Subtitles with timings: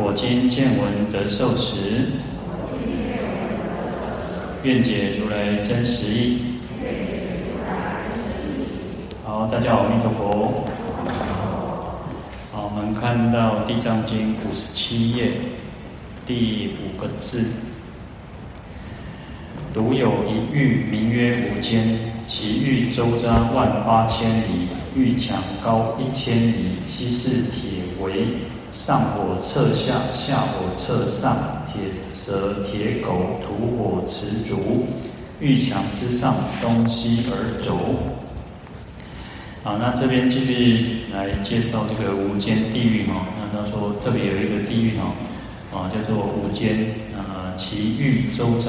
[0.00, 2.06] 我今见闻得受持，
[4.62, 6.60] 愿解如来真实义。
[9.24, 10.64] 好，大家好，阿弥陀佛。
[12.52, 15.32] 好，我们看到《地藏经》五十七页
[16.24, 17.46] 第五个字：
[19.74, 23.24] 独有一域，名曰无间，其域周匝
[23.54, 28.26] 万八千里，域墙高一千里，悉是铁围。
[28.70, 31.80] 上火侧下，下火侧上，铁
[32.12, 34.84] 蛇、铁狗、土火、持烛，
[35.40, 37.78] 域墙之上，东西而走。
[39.64, 43.26] 好，那这边继续来介绍这个无间地狱哈。
[43.40, 45.14] 那他说特别有一个地狱哈，
[45.72, 48.68] 啊叫做无间，啊其域周匝，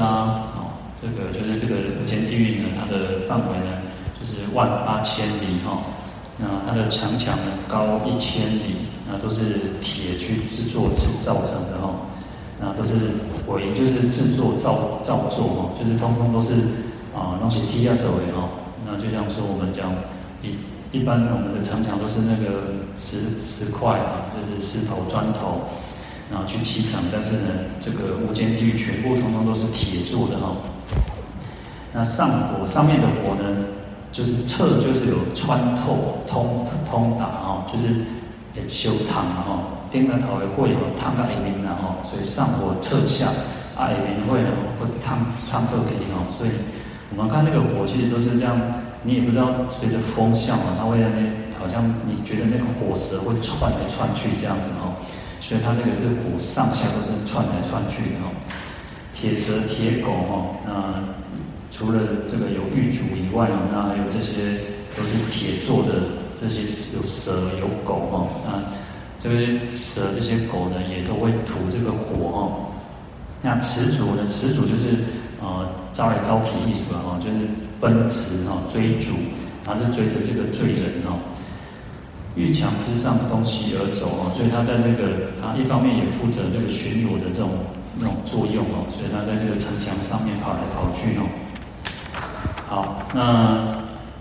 [1.02, 3.82] 这个就是这个无间地狱呢，它的范围呢
[4.20, 5.84] 就是万八千里哈。
[6.38, 8.88] 那它的城墙呢高一千里。
[9.12, 9.42] 那都是
[9.82, 11.96] 铁去制作、制造成的哈，
[12.62, 12.94] 那都是
[13.48, 16.52] 围，就是制作造造作哈，就是通通都是
[17.12, 18.48] 啊，那些铁要走的哈。
[18.86, 19.92] 那就像说我们讲
[20.44, 20.54] 一
[20.96, 25.62] 一般我们的城墙都是那个石石块啊，就是石头砖头，
[26.30, 27.50] 然后去砌成，但是呢，
[27.82, 30.56] 这个无间地狱全部通通都是铁做的哈。
[31.94, 33.66] 那上火上面的火呢，
[34.12, 37.88] 就是侧就是有穿透通通达哈，就是。
[38.68, 43.28] 修烫啊吼，顶个头的火哦，烫到里面了吼，所以上火侧下，
[43.78, 45.18] 啊里面会呢会烫
[45.50, 46.50] 烫透给你哦，所以
[47.16, 48.60] 我们看那个火其实都是这样，
[49.04, 54.92] 你也不知道随着风向嘛，它会让你好像你觉得那个火舌会窜来窜去这样子哦，
[55.40, 58.36] 所以它那个是火上下都是窜来窜去的吼，
[59.14, 61.00] 铁蛇铁狗吼，那
[61.72, 64.34] 除了这个有玉杵以外，那还有这些
[64.96, 66.20] 都是铁做的。
[66.42, 66.62] 这些
[66.96, 68.64] 有蛇有狗哈，那
[69.20, 72.48] 这些蛇这些狗呢，也都会吐这个火哈。
[73.42, 75.04] 那持主呢，持主就是
[75.42, 77.46] 呃招来招聘意思了哈，就是
[77.82, 79.16] 奔驰哈追逐，
[79.66, 81.20] 它是追着这个罪人哈。
[82.38, 87.52] 域墙之上，东西而走哈，所以他在这个他一方面也负责这个巡逻的这种
[88.00, 91.28] 那种作用哦，所以他在这个城墙上面跑来跑去哦。
[92.70, 93.80] 好，那。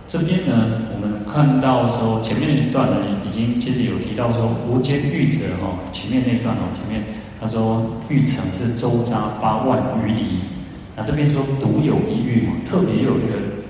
[0.09, 7.05] 这边呢，我们看到说前面一段呢，已经其实有提到说无间域者哈，前面那一段哦，前面
[7.39, 10.49] 他说域城是周匝八万余里，
[10.97, 13.61] 那这边说独有一域嘛，特别有一个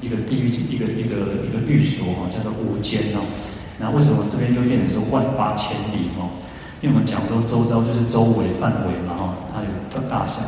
[0.00, 3.20] 一个地狱一个一个一个寓所哈，叫做无间哦。
[3.76, 6.32] 那为什么这边就变成说万八千里哦？
[6.80, 10.40] 因为我们讲说周遭就是周围范围嘛哈，它有大大小，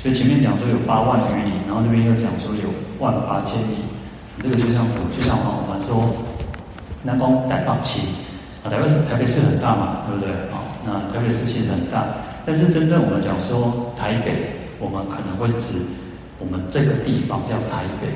[0.00, 3.84] 所以前面讲说有八万余里，然后这边又讲说有万八千里。
[4.40, 5.10] 这个就像什么？
[5.16, 6.14] 就像我们说，
[7.02, 7.98] 南光台北市
[8.62, 10.30] 啊，台北市台北市很大嘛，对不对？
[10.54, 12.06] 啊，那台北市其实很大，
[12.46, 15.78] 但是真正我们讲说台北，我们可能会指
[16.38, 18.06] 我们这个地方叫台北，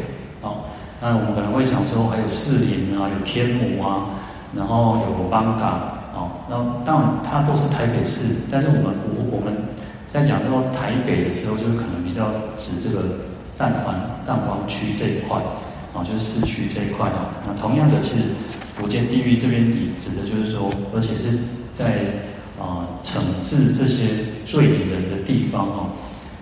[0.42, 0.62] 哦，
[1.00, 4.06] 那我们可能会想说还有士林啊，有天母啊，
[4.54, 5.66] 然后有艋舺，
[6.14, 6.54] 哦，那
[6.84, 9.52] 当然它都是台北市，但是我们我我们
[10.06, 13.02] 在讲到台北的时候，就可能比较指这个
[13.56, 15.40] 蛋黄蛋黄区这一块。
[15.94, 17.28] 啊，就是市区这一块啊。
[17.46, 18.22] 那同样的，其实
[18.82, 21.38] 无间地狱这边指的就是说，而且是
[21.74, 22.06] 在
[22.58, 24.06] 啊惩治这些
[24.46, 25.90] 罪人的地方哦。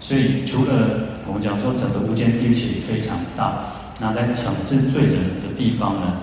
[0.01, 3.65] 所以除了我们讲说整个无间地狱其实非常大，
[3.99, 6.19] 那在惩治罪人的地方呢，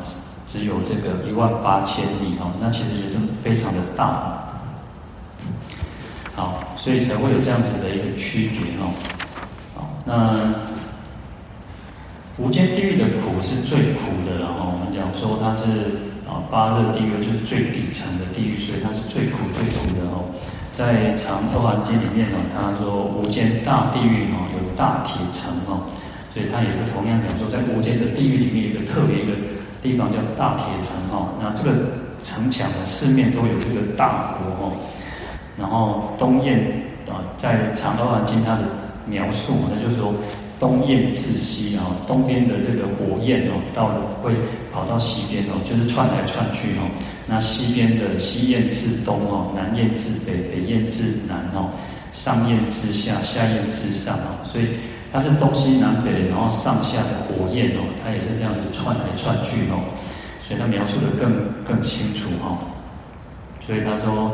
[0.48, 2.54] 只有这个一万八千里哦。
[2.62, 4.42] 那其实也是非常的大。
[6.34, 8.94] 好，所以才会有这样子的一个区别哦。
[9.76, 10.77] 好，那。
[12.38, 15.98] 无间地狱的苦是最苦的，然后我们讲说它是
[16.30, 20.30] 啊八热地狱就是最底层的地狱，所以它是最苦最苦的哦。
[20.72, 25.90] 在《长阿含经》里面呢，他说无间大地狱哦有大铁城哦，
[26.32, 29.34] 所以它也是同样讲说在无间的地狱里面有一个特别一个
[29.82, 31.34] 地方叫大铁城哦。
[31.42, 31.74] 那这个
[32.22, 34.72] 城墙的四面都有这个大佛哦，
[35.58, 36.60] 然后东燕
[37.10, 38.62] 啊在《长阿含经》它的
[39.08, 40.14] 描述，那就是说。
[40.60, 44.34] 东焰自西哦，东边的这个火焰哦，到了会
[44.72, 46.90] 跑到西边哦，就是窜来窜去哦。
[47.28, 51.70] 那西边的西焰自东哦，南焰自北，北焰自南哦。
[52.14, 54.68] 上焰之下，下焰之上哦，所以
[55.12, 59.84] 它是东西南北，然后上下的火焰哦，它也是这样子窜来窜去哦，
[60.48, 61.32] 所以它描述的更
[61.64, 62.58] 更清楚哦。
[63.66, 64.32] 所以他说，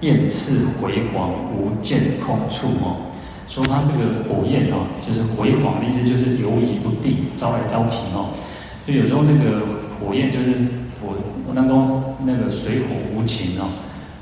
[0.00, 2.96] 焰炽回黄，无见空处哦，
[3.50, 8.30] 说它这个火焰哦，就是回黄的意思，就是游移不定，招来招去哦。
[8.86, 9.66] 就有时候那个
[9.98, 10.54] 火焰就是
[11.02, 11.12] 火
[11.52, 13.66] 当中那个水火无情哦，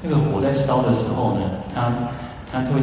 [0.02, 1.42] 那个火在烧的时候呢，
[1.74, 1.92] 它
[2.50, 2.80] 它就会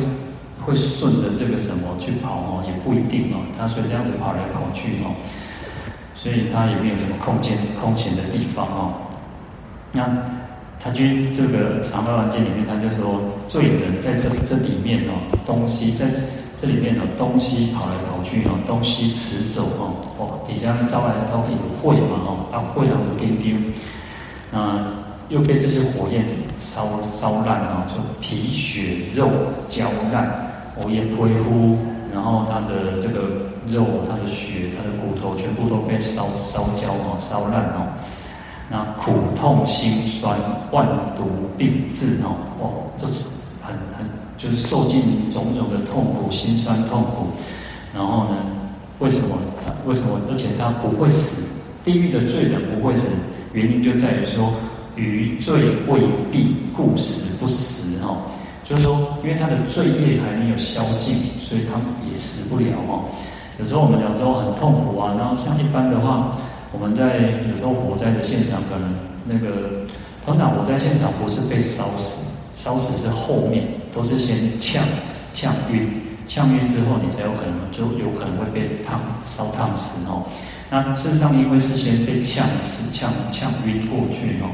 [0.61, 5.17] 会顺着这个什么去跑哦，也不一定哦，它所以这样子跑来跑去哦，
[6.15, 8.93] 所以它也没有什么空间空闲的地方哦。
[9.91, 10.07] 那
[10.79, 13.19] 他去这个《长乐王经》里面，他就说
[13.49, 16.05] 罪人在这这里面哦，东西在。
[16.57, 23.73] 这里面哦，东西跑来跑去哦，东西持走哦，哦，底下招来招去有秽嘛哦，啊秽啊有丁丁，
[24.51, 24.79] 那
[25.29, 26.25] 又被这些火焰
[26.57, 29.29] 烧烧烂哦，就皮血肉
[29.67, 30.27] 焦烂，
[30.77, 31.77] 哦也灰乎，
[32.13, 33.19] 然后他的这个
[33.67, 37.87] 肉、他的血、他的骨头全部都被烧烧焦哦，烧烂哦，
[38.69, 40.37] 那苦痛心酸
[40.71, 40.87] 万
[41.17, 41.25] 毒
[41.57, 42.67] 病滞哦，哦，
[42.97, 43.34] 这是。
[44.45, 45.01] 就是受尽
[45.33, 47.25] 种种的痛苦、心酸、痛苦，
[47.95, 48.35] 然后呢，
[48.99, 49.35] 为什么？
[49.87, 50.19] 为什么？
[50.29, 53.07] 而且他不会死，地狱的罪人不会死，
[53.53, 54.53] 原因就在于说，
[54.95, 56.01] 余罪未
[56.31, 57.99] 毕，故死不死。
[58.05, 58.15] 哈，
[58.63, 62.77] 就是说，因为他的罪业还没有消尽，所以他也死不了。
[62.87, 63.01] 哈，
[63.57, 66.37] 有时候我们讲说很痛苦啊，然后像一般的话，
[66.71, 67.17] 我们在
[67.49, 68.93] 有时候火灾的现场，可能
[69.25, 69.89] 那个
[70.23, 72.21] 通常火灾现场不是被烧死，
[72.55, 73.63] 烧死是后面。
[73.95, 74.83] 都是先呛
[75.33, 75.87] 呛晕，
[76.27, 80.27] 呛晕之后，你才有可能就有可能会被烫烧烫死哦。
[80.69, 84.51] 那事实上，因为是先被呛死、呛呛晕过去哦。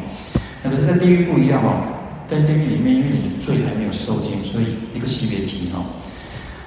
[0.62, 1.82] 那可是在地狱不一样哦，
[2.28, 5.82] 在地狱里面，因为你的罪还没有受尽，所以一个细别提哦。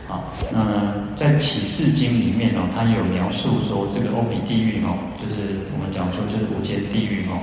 [0.09, 7.38] 好，那在启示经里面哦，它有描述说这个欧比地狱哦，就是我们讲说就是无间地狱哦。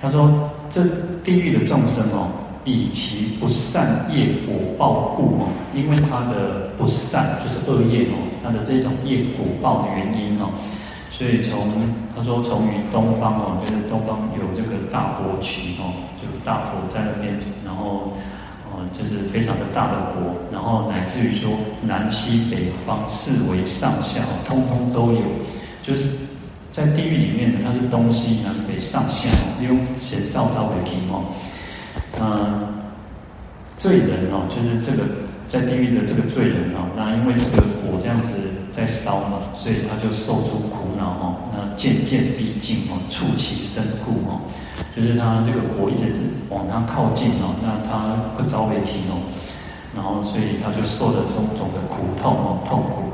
[0.00, 0.82] 他说这
[1.22, 2.32] 地狱的众生哦。
[2.64, 10.50] 以其不善业果报故哦，因为他的不善就是恶业哦，他的这种业果报的原因哦，
[11.10, 11.58] 所以从
[12.14, 15.92] 他说从于东方哦，就是东方有这个大火渠哦，
[16.22, 18.12] 就大佛在那边，然后
[18.70, 21.50] 哦就是非常的大的国，然后乃至于说
[21.82, 25.20] 南西北方四维上下通通都有，
[25.82, 26.08] 就是
[26.70, 29.28] 在地狱里面呢，它是东西南北上下
[29.60, 31.24] 用前兆兆为题哦。
[32.20, 32.68] 嗯，
[33.78, 35.04] 罪人哦，就是这个
[35.48, 38.36] 在地狱的这个罪人哦，那因为这个火这样子
[38.70, 41.36] 在烧嘛，所以他就受出苦恼哦。
[41.52, 44.40] 那渐渐逼近哦，触其身故哦，
[44.94, 46.04] 就是他这个火一直
[46.50, 49.18] 往他靠近哦，那他会遭雷霆哦，
[49.96, 53.04] 然后所以他就受了种种的苦痛哦，痛苦，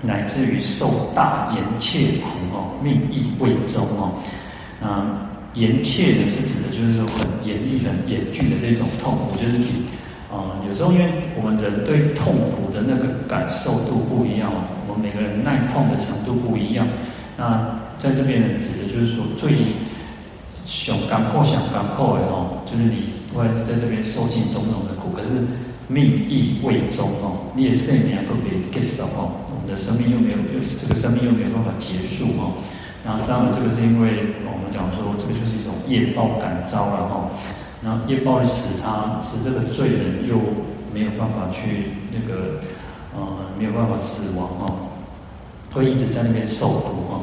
[0.00, 4.12] 乃至于受大严切苦哦，命亦未终哦，
[4.80, 5.31] 那。
[5.54, 9.86] 严切的是指的，就是说很严厉、很严峻的这种痛苦，就是你，
[10.32, 11.06] 啊、有时候因为
[11.36, 14.50] 我们人对痛苦的那个感受度不一样，
[14.88, 16.88] 我们每个人耐痛的程度不一样。
[17.36, 19.76] 那在这边，指的就是说最
[20.64, 25.28] 想干破、想干破的哦，就是你会在这边受尽种种的苦，可是
[25.88, 32.56] 命亦未终哦，你也是你还特别 get 到哦，我们的生命又没有，就这个生命又没有办法结束哦。
[33.04, 37.30] 然后当然，这个是因为我们讲说，这个就是一种业报感召了哈。
[37.82, 40.38] 然后业报使他使这个罪人又
[40.94, 42.60] 没有办法去那个
[43.12, 43.20] 呃
[43.58, 44.72] 没有办法死亡哈，
[45.74, 47.20] 会一直在那边受苦哈。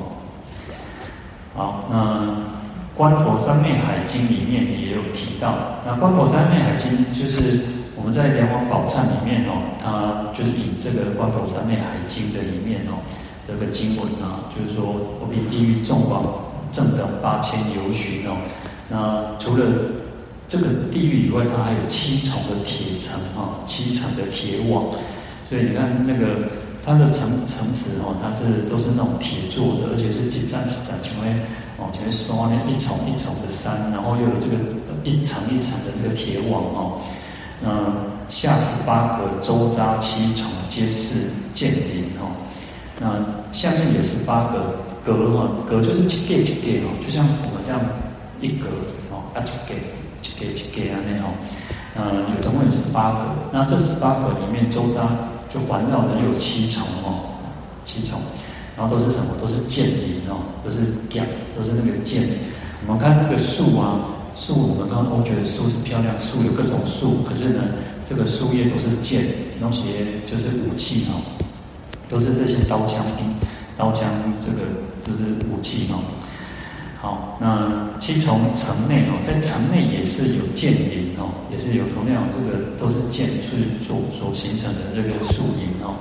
[1.55, 1.97] 好，那
[2.97, 5.55] 《观佛三昧海经》里面也有提到，
[5.85, 7.61] 那《观佛三昧海经》就是
[7.95, 12.99] 我们在《莲王宝忏》里面哦，它就是以这个《观佛三昧海经》的里面哦。
[13.49, 14.85] 这个经文啊，就是说，
[15.19, 16.23] 我比地狱众王
[16.71, 18.37] 正等八千由旬哦。
[18.87, 19.65] 那除了
[20.47, 24.85] 这个地狱以外，它还有七重的铁层啊，七层的铁网。
[25.49, 26.47] 所以你看那个
[26.85, 31.39] 它的层层次哦，它是都是那种铁做的，而且是几层几层，前面
[31.77, 34.55] 往前刷那一重一重的山，然后又有这个
[35.03, 37.01] 一层一层的这个铁网哦。
[37.61, 37.69] 那
[38.29, 42.29] 下十八格，周匝七重，皆是剑林哦。
[42.99, 43.15] 那
[43.53, 44.75] 下面也是八个
[45.05, 47.79] 格哈，格就是几格几格哦，就像我们这样
[48.41, 48.67] 一格
[49.09, 49.73] 哦，啊几格
[50.21, 51.31] 几格几格啊那种，
[51.95, 53.25] 嗯，有总共有十八个。
[53.51, 55.07] 那这十八格里面周匝
[55.53, 57.39] 就环绕着有七重哦，
[57.85, 58.19] 七重，
[58.75, 59.31] 然后都是什么？
[59.41, 60.79] 都是剑林哦，都是
[61.09, 61.25] 剑，
[61.57, 62.23] 都是那个剑。
[62.85, 63.99] 我们看那个树啊，
[64.35, 67.63] 树我们刚刚都觉得树是漂亮，树有各种树，可是呢，
[68.03, 69.23] 这个树叶都是剑，
[69.59, 71.19] 那些就是武器哦，
[72.09, 73.33] 都是这些刀枪兵，
[73.77, 74.09] 刀枪
[74.41, 74.67] 这个
[75.05, 76.01] 就是武器哦。
[76.99, 85.95] 好，那七重城内哦，在城内也是有剑营哦，也是有同样这个都是剑去所所形成的这个树林哦。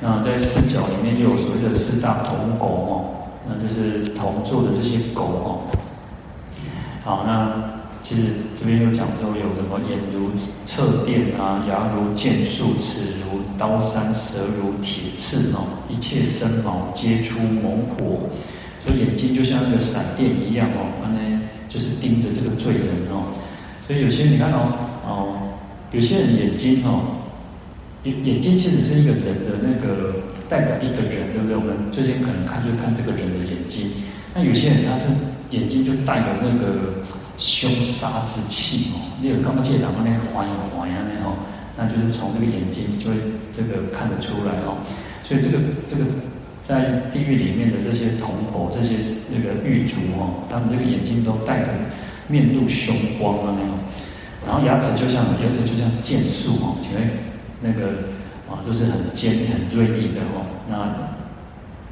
[0.00, 2.90] 那在四角里面又有所谓的四大铜狗哦，
[3.46, 5.46] 那就是铜做的这些狗哦。
[7.04, 7.78] 好，那。
[8.02, 8.22] 其实
[8.58, 18.20] 这边有讲说有什么眼如侧电啊，牙如剑树，齿如刀山，舌如铁刺哦，一切生毛皆出猛火，
[18.86, 21.38] 所以眼睛就像那个闪电一样哦，那
[21.68, 23.36] 就是盯着这个罪人哦。
[23.86, 24.72] 所以有些你看哦
[25.04, 25.36] 哦，
[25.92, 27.20] 有些人眼睛哦，
[28.04, 30.14] 眼眼睛其实是一个人的那个
[30.48, 31.54] 代表一个人，对不对？
[31.54, 33.90] 我们最近可能看就看这个人的眼睛，
[34.34, 35.04] 那有些人他是
[35.50, 36.98] 眼睛就带有那个。
[37.40, 41.32] 凶杀之气哦，你有刚刚见到那个黄眼黄眼那哦，
[41.80, 43.16] 那就是从这个眼睛就会
[43.50, 44.76] 这个看得出来哦。
[45.24, 45.56] 所以这个
[45.86, 46.04] 这个
[46.62, 48.96] 在地狱里面的这些铜狗，这些
[49.32, 51.72] 那个狱卒哦，他们这个眼睛都带着
[52.28, 53.78] 面露凶光啊那种，
[54.44, 57.16] 然后牙齿就像牙齿就像剑树哦，因为
[57.62, 58.12] 那个
[58.44, 60.92] 啊都是很尖很锐利的哦，那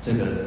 [0.03, 0.45] 这个。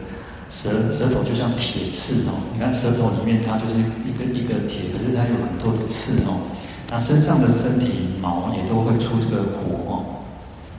[0.52, 6.44] 舌舌头就像铁刺哦，你看舌头里面它就是一个一个铁，可是它有很多的刺哦。
[6.92, 10.04] 那身上的身体毛也都会出这个火哦。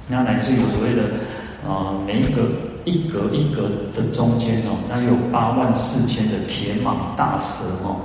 [0.06, 1.04] 那来自于所谓的
[1.66, 2.42] 呃，每一个
[2.84, 3.62] 一格一格
[3.94, 7.96] 的中间哦，那有八万四千的铁蟒大蛇哦，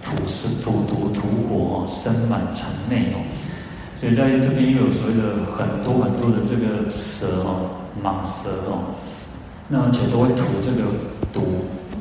[0.00, 3.18] 吐丝吐毒吐火哦，生满城内哦。
[3.98, 5.24] 所以在这边又有所谓的
[5.58, 7.66] 很多很多的这个蛇哦，
[8.00, 8.94] 蟒蛇哦。
[9.66, 10.84] 那而且都会吐这个
[11.32, 11.42] 毒，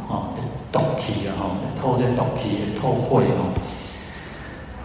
[0.08, 0.30] 哈，
[0.72, 3.50] 毒气啊，哈，透这毒气，透晦哦。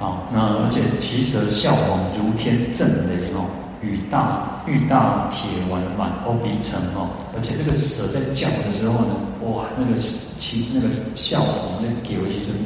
[0.00, 3.44] 好，那而且其舌啸黄如天震雷哦，
[3.82, 7.06] 雨大雨大铁丸满欧鼻城哦。
[7.36, 9.12] 而且这个蛇在叫的时候呢，
[9.44, 12.56] 哇，那个其那个啸黄那叫一些就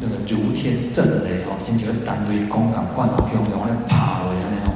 [0.00, 4.74] 那个如天震雷哦，进去单堆公港灌到胸口，那爬的那种。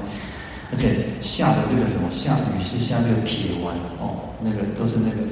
[0.70, 4.14] 而且下的这个什么下雨是下这个铁丸哦。
[4.40, 5.26] 那个都是那个，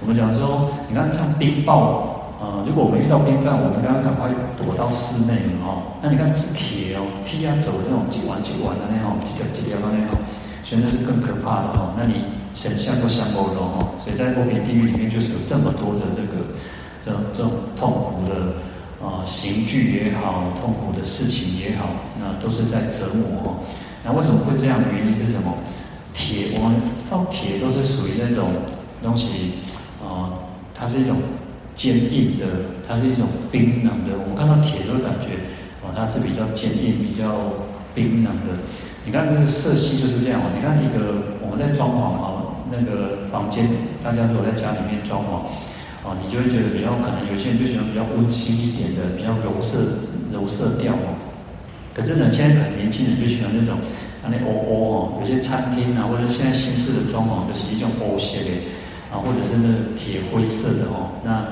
[0.00, 2.13] 我们讲说，你看像冰雹，
[2.44, 5.32] 呃，如果我们遇到冰棒，我们刚刚赶快躲到室内，
[5.64, 10.20] 哦，那你看是铁哦，劈啊走那种几弯几弯的那种，几条几条的那种，
[10.60, 11.96] 所以那是更可怕的哦。
[11.96, 12.20] 那你
[12.52, 16.44] 神像都像欧龙哦，所以在波比地狱里面就是有这么多的这个
[17.00, 18.52] 这种这种痛苦的
[19.00, 21.88] 啊、刑具也好，痛苦的事情也好，
[22.20, 23.56] 那都是在折磨哦。
[24.04, 24.76] 那为什么会这样？
[24.92, 25.48] 原因是什么？
[26.12, 28.48] 铁，我们知道铁都是属于那种
[29.02, 29.54] 东西，
[30.02, 30.28] 呃，
[30.74, 31.16] 它是一种
[31.74, 32.46] 坚硬的，
[32.86, 34.12] 它是一种冰冷的。
[34.22, 35.36] 我们看到铁都感觉，
[35.82, 37.52] 哦、它是比较坚硬、比较
[37.94, 38.54] 冰冷的。
[39.04, 40.46] 你看那个色系就是这样哦。
[40.54, 43.68] 你看一个我们在装潢啊，那个房间，
[44.02, 45.44] 大家如果在家里面装潢，
[46.04, 49.78] 哦、你就会觉得比较可能有些人就喜欢比较温馨一点的，比较柔色
[50.32, 51.18] 柔色调哦。
[51.92, 53.78] 可是呢，现在很年轻人就喜欢那种。
[54.26, 58.48] 那欧欧哦，有些餐厅啊，或者现在新式的装潢，就是一种欧系的
[59.12, 59.68] 啊，或者是那
[60.00, 61.12] 铁灰色的哦。
[61.22, 61.44] 那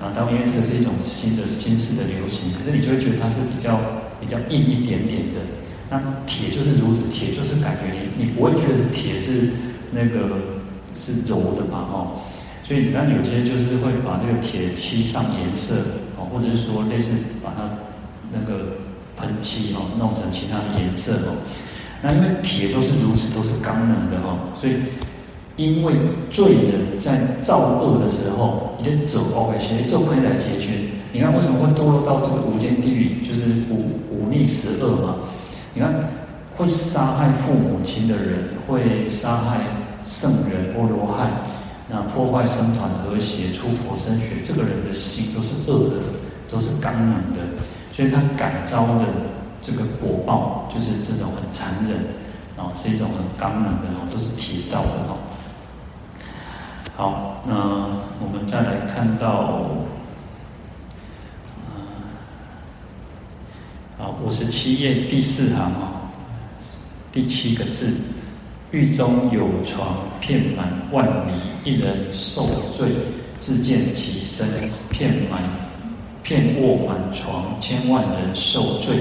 [0.00, 3.80] 啊，当然因为这个是一种新的新式的流行，可是你就会觉得它是比较
[4.20, 5.40] 比较硬一点点的。
[5.88, 9.50] 那铁就是如此，铁就是感觉你你不会觉得铁是
[9.92, 10.36] 那个
[10.92, 12.20] 是柔的嘛哦。
[12.64, 15.76] 所以你看有些就是会把那个铁漆上颜色
[16.18, 17.12] 哦，或者是说类似
[17.42, 17.70] 把它
[18.32, 18.72] 那个
[19.16, 21.36] 喷漆哦弄成其他的颜色哦。
[22.02, 24.74] 那因为铁都是如此，都是刚冷的哦，所以
[25.54, 25.94] 因为
[26.30, 28.75] 罪人在造恶的时候，
[29.06, 30.72] 走 OK，所以做亏来解决。
[31.12, 33.26] 你看为什么会堕落到这个无间地狱？
[33.26, 33.40] 就是
[33.70, 35.16] 五五逆十恶嘛。
[35.74, 35.92] 你看
[36.56, 39.60] 会杀害父母亲的人，会杀害
[40.04, 41.30] 圣人波罗汉，
[41.88, 45.96] 那破坏僧团和谐，出佛身血，这个人的心都是恶的，
[46.50, 47.40] 都是刚猛的，
[47.94, 49.04] 所以他感召的。
[49.62, 51.96] 这个果报就是这种很残忍，
[52.56, 55.16] 啊，是一种很刚猛的哦，都是铁造的哦。
[56.96, 57.54] 好，那
[58.20, 59.28] 我们再来看到，
[61.60, 61.68] 啊，
[64.00, 66.10] 啊，五十七页第四行啊，
[67.12, 67.92] 第七个字，
[68.70, 71.34] 狱中有床遍满万里，
[71.64, 72.88] 一人受罪，
[73.36, 74.48] 自见其身
[74.88, 75.42] 遍满，
[76.22, 78.96] 遍卧满床，千万人受罪。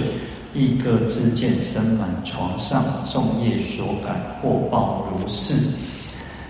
[0.54, 5.56] 一个自见身满床上，众业所感，获报如是。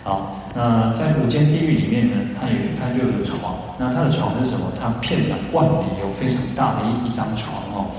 [0.05, 4.67] 好，那在无间地狱里面呢，它有它就有床，那它的床是什么？
[4.79, 7.89] 它片满万里，有非常大的一一张床哦。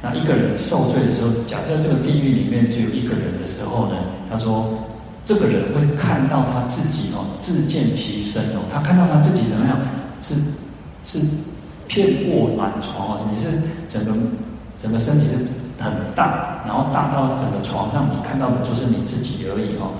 [0.00, 3.96] 那一个人受罪的时候，假设这个地狱里面只有一个人的时候呢，
[4.30, 4.78] 他说，
[5.24, 9.76] 这个人会看到他自己哦，自见其身哦，他看到他自己怎么样，
[10.22, 10.36] 是
[11.04, 11.18] 是
[11.88, 13.48] 片卧满床哦，你是
[13.88, 14.12] 整个
[14.78, 19.90] 整个身体是很大，然后大到整个床上，你看到的就是你自己而已哦。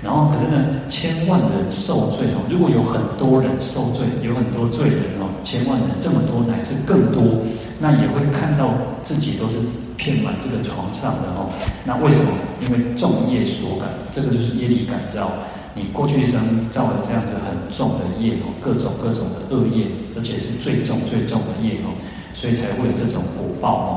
[0.00, 7.42] 然后可是呢，千万人受罪哦，如果有很多人受罪，有很多罪人哦，千万人这么多乃至更多，
[7.80, 8.70] 那也会看到
[9.02, 9.58] 自己都是
[9.96, 11.50] 遍满这个床上的哦。
[11.84, 12.30] 那为什么？
[12.62, 15.32] 因为重业所感，这个就是业力感召。
[15.74, 19.86] 你过去一生造了这样子很重的业哦，各种各种的恶业，
[20.16, 21.90] 而且是最重最重的业哦，
[22.34, 23.88] 所以才会有这种果报哦。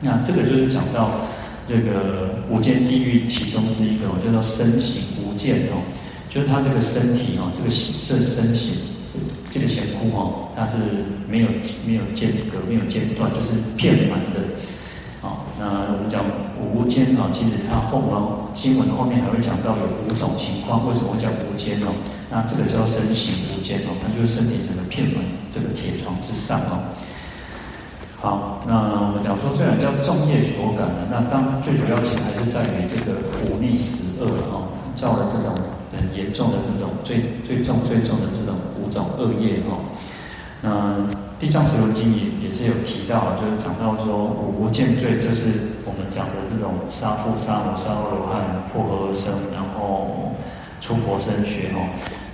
[0.00, 1.08] 那这个就是讲到。
[1.66, 5.82] 这个无间地狱其中之一个，叫做身形无间哦，
[6.30, 8.74] 就是他这个身体哦，这个形这身形，
[9.50, 10.76] 这个前夫哦，它是
[11.28, 11.48] 没有
[11.84, 14.40] 没有间隔，没有间断，就是片满的。
[15.22, 16.22] 哦，那我们讲
[16.56, 21.90] 无间啊，其实它后哦，经文后面还会讲到有五种情况，为什么会叫无间哦？
[22.30, 26.78] 那这个叫身形无间哦，它就是身体整个片满这个铁床之上哦。
[28.18, 28.74] 好，那
[29.06, 35.54] 我们讲说，虽然叫众业所感的，那当最主要情还是在于这个苦逆十恶哦，造了这种
[35.92, 39.84] 很严重的这种最最重最重的这种五种恶业哦。
[40.62, 40.96] 那
[41.38, 48.42] 《地藏十轮经》也也是有提到，就是讲到说五无间罪，就是我们讲的这种杀父杀母杀罗汉
[48.72, 50.32] 破和而生，然后
[50.80, 51.84] 出佛身血哦。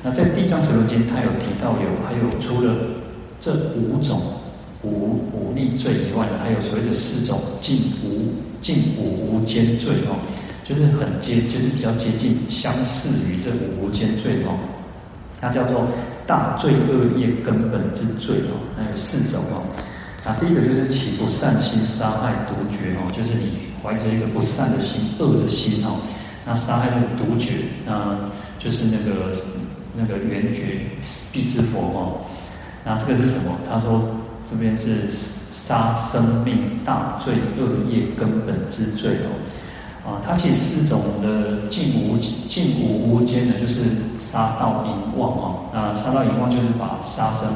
[0.04, 2.72] 那在《地藏十轮经》它有提到有还有除了
[3.40, 4.31] 这五种。
[4.82, 10.18] 五五逆罪以外呢，还有所谓的四种近无近五无间罪哦，
[10.64, 14.58] 就是很接，就是比较接近相似于这五无间罪哦。
[15.40, 15.86] 它叫做
[16.26, 19.62] 大罪恶业根本之罪哦，那有四种哦。
[20.24, 26.00] 那第一个就是起不善心杀害独绝哦，就是你怀着一个不善的心、恶的心哦，
[26.44, 27.52] 那杀害那个独绝，
[27.86, 28.18] 那
[28.58, 29.32] 就是那个
[29.96, 30.80] 那个缘觉
[31.32, 32.20] 辟支佛哦。
[32.84, 33.56] 那这个是什么？
[33.70, 34.02] 他说。
[34.52, 43.80] 这边是杀生命大罪恶业根本之罪哦，啊，它其实四种的近无近五无间呢，就是
[44.20, 47.48] 杀盗淫妄哦，那，杀盗淫妄就是把杀生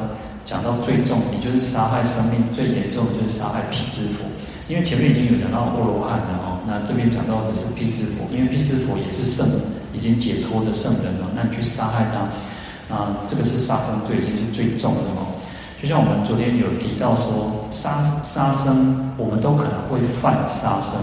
[0.43, 4.25] 讲到最重，也就是杀害生命最严重的就是杀害辟支佛，
[4.67, 9.45] 因为前面已经有讲到阿罗汉了哦，那这边讲到的是辟支佛，因为辟支佛也是圣，
[9.93, 15.36] 已经解脱的圣人了，那你去杀害他，啊，这个是杀生罪，已经是最重的哦。
[15.79, 20.99] 就像我们昨天有提到说，杀杀生，我们都可能会犯杀生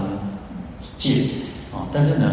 [0.97, 1.23] 戒
[1.71, 1.87] 啊。
[1.93, 2.29] 但是呢，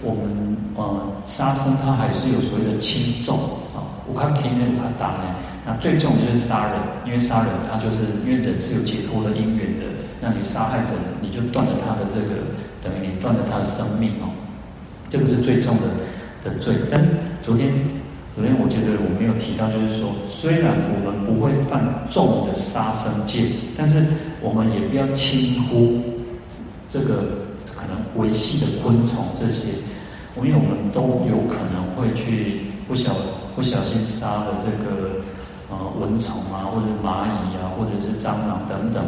[0.00, 3.36] 我们呃杀生它还是有所谓的轻重
[3.76, 3.84] 啊。
[4.08, 5.36] 我看轻呢，我看大呢。
[5.66, 9.84] 那最重就是杀人，因为杀人它就是因为人是有解脱的因缘的。
[10.22, 12.40] 那你杀害者，你就断了他的这个，
[12.82, 14.32] 等于你断了他的生命哦。
[15.10, 16.76] 这个是最重的的罪。
[16.90, 17.06] 但
[17.42, 17.70] 昨天。
[18.36, 23.46] 首先，我觉得我没有提到，就是说，虽然我们不会犯重的杀生戒，
[23.78, 24.04] 但是
[24.42, 26.02] 我们也不要轻忽
[26.88, 29.62] 这个可能维系的昆虫这些，
[30.42, 33.14] 因为我们都有可能会去不小
[33.54, 35.22] 不小心杀了这个
[35.70, 39.06] 呃蚊虫啊，或者蚂蚁啊，或者是蟑螂等等。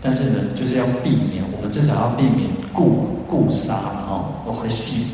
[0.00, 3.74] 但是呢，就是要避免，我们至少要避免故故杀
[4.08, 5.04] 哦，我会细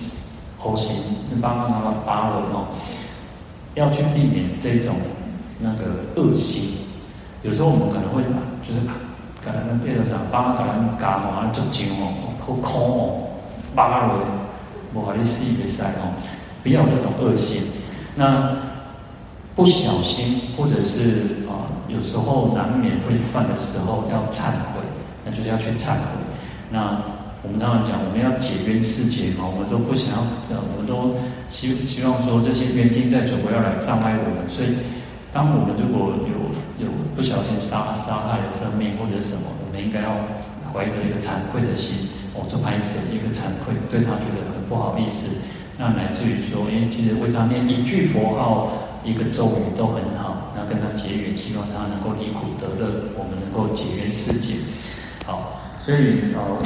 [0.58, 0.94] 后心，
[1.28, 2.66] 你帮帮他们扒了哦。
[3.74, 4.94] 要去避免这种
[5.58, 5.84] 那个
[6.16, 6.78] 恶心，
[7.42, 8.22] 有时候我们可能会
[8.62, 8.80] 就是
[9.44, 12.12] 可能变成啥，把可能干嘛做脏哦，
[12.44, 13.28] 或抠哦，
[13.74, 14.18] 扒了，
[14.92, 16.12] 不好意思比赛哦，
[16.62, 17.62] 不要这种恶心。
[18.14, 18.54] 那
[19.54, 24.80] 不小心或者是啊，有时候难免会犯的时候要忏悔，
[25.24, 26.20] 那就是要去忏悔。
[26.70, 27.00] 那
[27.42, 31.18] 我们当然讲，我们要解冤释结嘛，我们都不想要这样，我们都
[31.50, 34.46] 希希望说这些冤亲债主不要来障碍我们。
[34.46, 34.78] 所以，
[35.34, 40.22] 当我们如果有有不小心杀杀害了生命或者什么，我们应该要
[40.70, 45.26] 怀着一个惭愧的心，我做拍摄一个惭愧，对他觉得很不好意思。
[45.76, 48.70] 那来自于说，因为其实为他念一句佛号、
[49.02, 54.62] 一个咒语都很好，那跟他结缘，希望他能够离苦得乐，我们能够解冤释结。
[55.26, 56.62] 好，所以呃。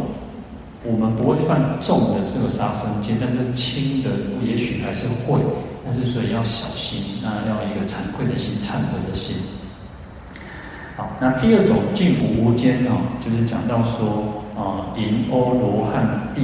[0.87, 4.11] 我们不会犯重的这个杀生戒，但是轻的
[4.47, 5.41] 也许还是会，
[5.85, 9.37] 但是所以要小心，那要一个惭愧的心、忏悔的心。
[10.97, 16.43] 好，那第二种近五无间呢，就是讲到说啊，淫阿罗汉必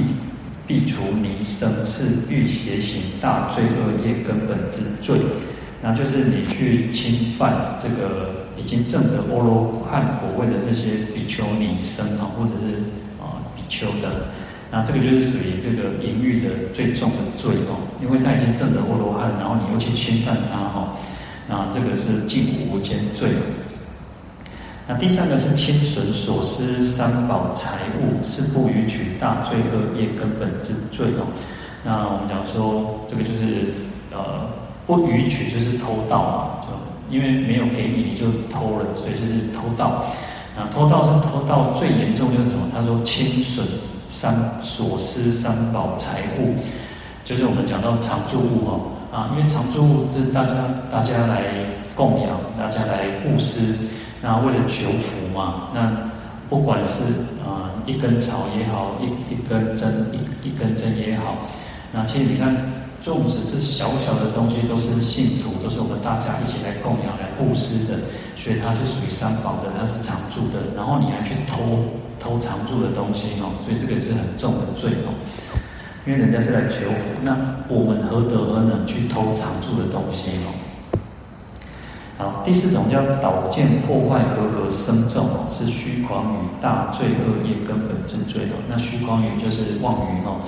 [0.67, 5.17] 必除尼僧，是欲邪行大罪恶业根本之罪，
[5.81, 12.83] 那就是你去侵犯这个已经证得阿罗汉果位的这些比丘尼僧啊，或者是
[13.73, 14.27] 求的，
[14.69, 20.95] 那这个就是属于这个淫欲的最重的罪哦，因为他已经证得阿罗汉，然后你又去侵犯他哈，
[21.47, 23.29] 那这个是近无间罪。
[24.87, 31.25] 那第三个是侵损所施三宝财物，是不与取大罪恶业根本之罪哦。
[31.83, 33.73] 那我们讲说，这个就是
[34.11, 34.47] 呃
[34.85, 40.05] 不与取，就是偷盗嘛，就因为没有给你，你就偷了，所以就是偷盗。
[40.55, 42.67] 那偷盗是偷盗最严重就是什么？
[42.73, 43.65] 他说侵损
[44.07, 46.55] 三所失三宝财物，
[47.25, 50.53] 就是我们讲到常住物哦啊，因为常住物是大家
[50.91, 51.43] 大家来
[51.95, 53.75] 供养，大家来布施。
[54.21, 55.91] 那为了求福嘛，那
[56.49, 57.03] 不管是
[57.43, 61.35] 啊、一根草也好，一一根针一一根针也好，
[61.91, 62.55] 那其实你看，
[63.03, 67.99] 纵使这小小的东西都是信徒，都是我们大家一起来供养、来布施的，
[68.37, 70.71] 所以它是属于三宝的，它是常住的。
[70.73, 71.83] 然后你还去偷
[72.17, 75.11] 偷常住的东西哦，所以这个也是很重的罪哦。
[76.07, 77.35] 因为人家是来求福，那
[77.67, 80.55] 我们何德何能去偷常住的东西哦？
[82.17, 88.55] 好，第四种叫倒见破坏和合生众哦，是虚誑语大罪恶业根本之罪哦。
[88.69, 90.39] 那虚誑语就是妄语哦，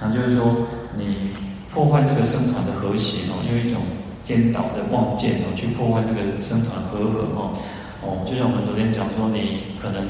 [0.00, 0.56] 那就是说
[0.96, 1.32] 你
[1.72, 3.80] 破坏这个生团的和谐哦，用一种
[4.24, 7.54] 颠倒的妄见哦，去破坏这个僧团和合哦。
[8.02, 10.02] 哦，就像我们昨天讲说，你可能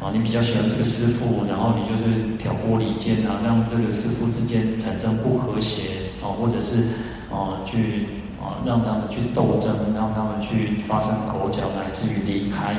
[0.00, 5.82] 啊，你比较喜欢这个师傅，然后你就是挑拨离间啊，让这个师傅之间产生不和谐
[6.22, 6.84] 啊，或者是
[7.30, 8.06] 啊去。
[8.44, 12.74] 啊，让他们去斗争，让他们去发生口角，乃至于离开，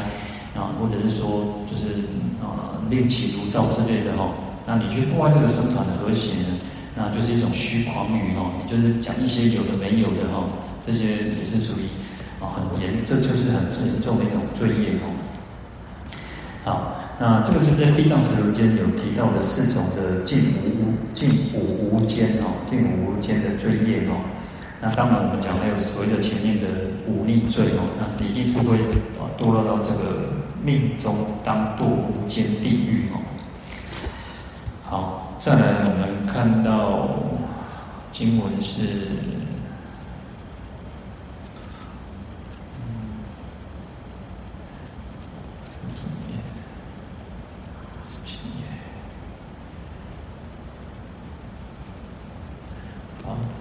[0.53, 2.05] 啊，或者是说，就是
[2.37, 4.29] 啊，另起炉灶之类的哈。
[4.67, 6.53] 那你去破坏这个生团的和谐呢，
[6.95, 10.47] 那就是一种虚誑语哦，你就是讲一些有的没有的哦，
[10.85, 11.83] 这些也是属于
[12.39, 15.11] 啊很严，这就是很严重的一种罪业哦。
[16.63, 24.15] 好，那这个是在《地藏十轮经》有提到的四种的近无近五无间哦，近五无间的罪业哦。
[24.81, 26.67] 那当然，我们讲还有所谓的前面的
[27.07, 28.77] 忤逆罪哦，那一定是会
[29.19, 33.19] 啊堕落到这个命中当堕无间地狱哦。
[34.83, 37.09] 好，再来我们看到
[38.11, 39.09] 经文是。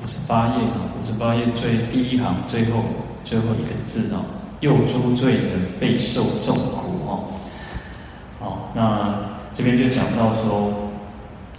[0.02, 2.84] 五十八页啊，五十八页最第一行最后
[3.22, 4.24] 最后一个字哦，
[4.60, 7.24] 又诸罪人备受众苦哦。
[8.38, 9.14] 好，那
[9.54, 10.83] 这边就讲到说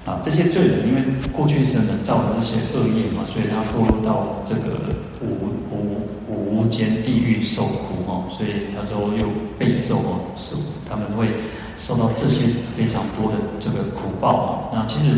[0.05, 4.79] 啊，这些罪人因为过去生的造的这些恶业嘛，所以他堕落到这个
[5.21, 10.55] 无无无间地狱受苦哦，所以他说又备受哦，受
[10.87, 11.33] 他们会
[11.77, 12.45] 受到这些
[12.77, 14.49] 非常多的这个苦报啊。
[14.71, 15.17] 那其实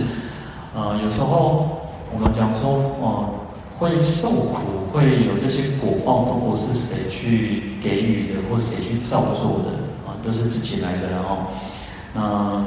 [0.73, 1.84] 呃，有时候。
[2.10, 3.36] 我们讲说，哦，
[3.78, 9.76] 会受苦，会有这些果报，都不是谁去给予的，或谁去造作的，
[10.08, 11.12] 啊，都是自己来的。
[11.12, 11.38] 然后，
[12.13, 12.65] 那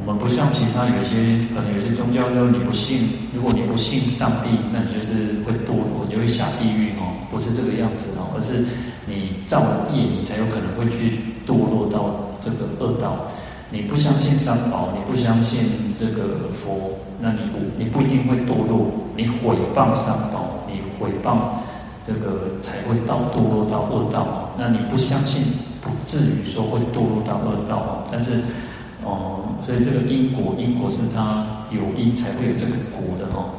[0.00, 8.64] 我们不像其他有些，可能有些宗教说你不信，如果你不信上帝，那你就是会堕落，你就会下地狱哦，不是这个样子哦，而是
[9.06, 13.26] 你造了业，你才有可能会去堕落到这个恶道。
[13.70, 15.60] 你不相信三宝，你不相信
[15.98, 18.86] 这个佛，那你不你不一定会堕落。
[19.14, 21.36] 你毁谤三宝，你毁谤
[22.06, 24.54] 这个才会到堕落到恶道。
[24.56, 25.42] 那你不相信，
[25.82, 28.02] 不至于说会堕落到恶道。
[28.10, 28.40] 但是，
[29.08, 33.50] 哦、所以这个因果，因果是它有因才会有这个果的哦。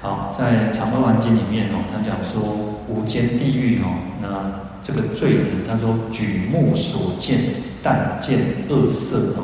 [0.00, 2.42] 好，在《长阿含经》里面哦，他讲说
[2.88, 3.86] 无间地狱哦，
[4.20, 4.50] 那
[4.82, 7.38] 这个罪人他说举目所见。
[7.84, 8.38] 但见
[8.68, 9.42] 恶色哦，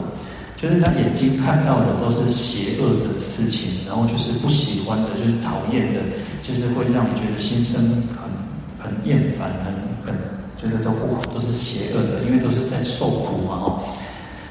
[0.57, 5.99] 就是他眼睛看到的都是邪恶的事情，然后就是不喜欢的，就是讨厌的，
[6.41, 7.83] 就是会让你觉得心生
[8.15, 8.31] 很
[8.79, 9.75] 很厌烦，很
[10.07, 10.15] 很
[10.57, 13.78] 觉得都不好，都是邪恶的，因为都是在受苦嘛哦。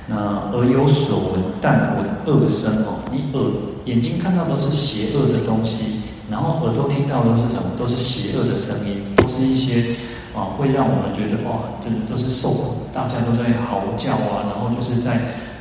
[0.08, 0.16] 那
[0.54, 3.52] 耳有所闻，但闻恶声哦，你耳
[3.86, 7.64] 眼睛看到都是邪恶的东西，然后耳朵听到都是什么？
[7.78, 9.96] 都是邪恶的声音，都是一些。
[10.36, 15.14] 啊，会让我们觉得哇，这都是受苦，大家都在嚎叫啊，然后就是在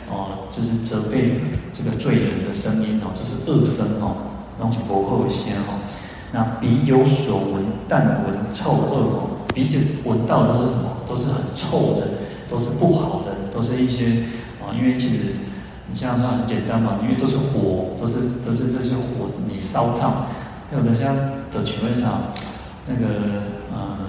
[0.04, 1.40] 啊，就是责备
[1.72, 4.12] 这个罪人的声音哦，就是恶声哦，
[4.60, 5.80] 东西薄厚一些哦。
[6.30, 10.90] 那鼻有所闻，但闻臭恶哦，鼻子闻到的都是什么？
[11.08, 12.06] 都是很臭的，
[12.48, 14.22] 都是不好的，都是一些
[14.60, 15.34] 啊，因为其实
[15.88, 20.26] 你像它很简单嘛，因为都是火，都是都是这些火你烧烫，
[20.72, 21.14] 有的像
[21.50, 22.10] 的情况下，
[22.86, 23.14] 那个
[23.72, 24.06] 呃。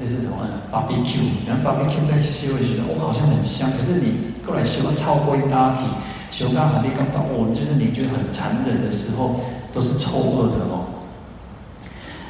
[0.00, 0.36] 那是什么
[0.70, 3.68] ？barbecue，然后 barbecue 在烧的时候，哦，好像很香。
[3.72, 5.82] 可是你过来烧个臭灰搭起，
[6.30, 9.40] 烧到很地刚刚，哦，就是你觉得很残忍的时候，
[9.74, 10.86] 都是臭恶的哦。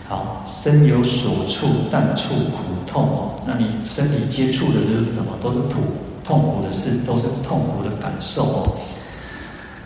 [0.08, 3.34] 好，身有所触，但触苦痛哦。
[3.46, 5.36] 那你身体接触的就是什么？
[5.42, 5.74] 都是苦
[6.24, 8.76] 痛苦的事，都是痛苦的感受哦。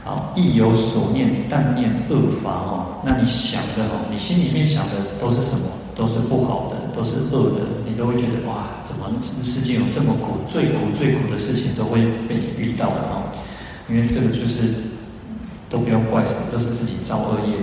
[0.04, 3.02] 好，意有所念，但念恶法哦。
[3.04, 5.66] 那你想的哦，你心里面想的都是什么？
[5.96, 7.66] 都是不好的，都是恶的。
[7.84, 9.10] 你都会觉得哇，怎么
[9.42, 10.38] 世界有这么苦？
[10.48, 13.22] 最苦最苦的事情都会被你遇到的哦。
[13.90, 14.72] 因为这个就是
[15.68, 17.54] 都不要怪什么，都是自己造恶业。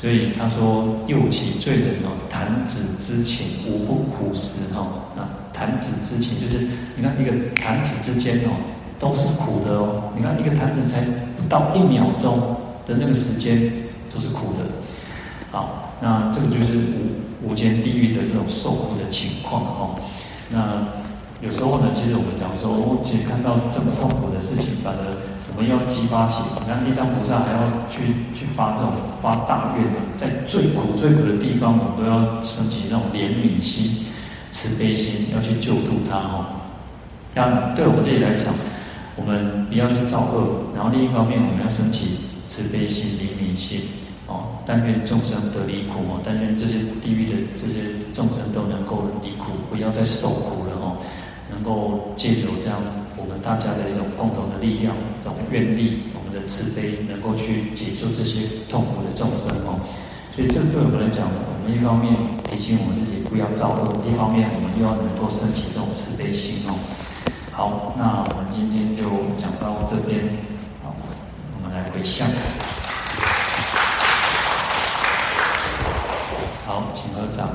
[0.00, 5.02] 所以他说，又起罪人哦，弹指之前无不苦时哦。
[5.16, 8.50] 那弹指之前就是你看一个弹指之间哦。
[9.00, 11.00] 都是苦的哦，你看一个弹指才
[11.36, 12.36] 不到一秒钟
[12.84, 13.56] 的那个时间，
[14.12, 14.66] 都是苦的。
[15.52, 16.76] 好，那这个就是
[17.44, 19.94] 无无间地狱的这种受苦的情况哦。
[20.50, 20.82] 那
[21.40, 25.14] 有时候呢，其实我们讲说，我其实看到这么痛苦的事情，反而
[25.58, 27.58] 我们要激发起，你看地藏菩萨还要
[27.90, 34.06] 去去发这种发大愿啊，在最苦最苦的地方，我们都要升起那种怜悯心、
[34.52, 36.46] 慈悲心，要去救度他哦。
[37.34, 38.54] 那对我们这里来讲，
[39.16, 42.06] 我们不要去造恶，然后另一方面，我们要升起
[42.46, 43.80] 慈悲心、怜悯心，
[44.28, 50.96] 哦，但愿众生得离苦哦，但愿这些地狱的这些众生都能够离苦，不要再受苦了哦，
[51.50, 52.78] 能够借由这样
[53.18, 59.80] 我们大家的一种共同的力量，这种愿力，我们的慈悲，能够去解救这些痛苦的众生哦。
[60.34, 62.14] 所以这对我们来讲，我们一方面
[62.48, 66.78] 提醒我们自己不要造恶，一方面我们又要能够升起这种慈悲心哦。
[67.50, 69.02] 好，那我们今天就
[69.36, 70.22] 讲到这边。
[70.82, 70.94] 好，
[71.56, 72.28] 我们来回向。
[76.64, 77.48] 好，请合掌。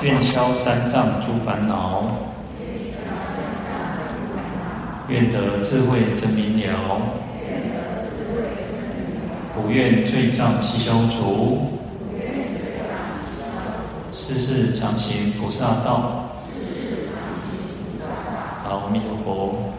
[0.00, 2.04] 愿消三障诸烦恼，
[5.08, 7.00] 愿得智慧真明了，
[9.54, 11.68] 不愿罪障悉消除，
[14.12, 16.30] 世世常行菩萨道。
[18.64, 19.72] 阿弥陀佛。